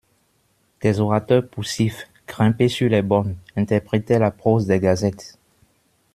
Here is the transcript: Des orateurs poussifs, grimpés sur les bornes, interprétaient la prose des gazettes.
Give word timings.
Des 0.81 0.99
orateurs 0.99 1.47
poussifs, 1.47 2.07
grimpés 2.27 2.69
sur 2.69 2.89
les 2.89 3.03
bornes, 3.03 3.35
interprétaient 3.55 4.17
la 4.17 4.31
prose 4.31 4.65
des 4.65 4.79
gazettes. 4.79 5.37